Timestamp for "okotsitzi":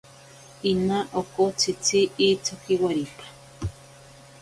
1.19-1.99